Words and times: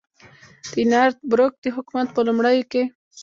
د 0.73 0.75
نارت 0.91 1.19
بروک 1.31 1.53
د 1.61 1.65
حکومت 1.75 2.07
په 2.13 2.21
لومړیو 2.27 2.69
کې. 2.71 2.83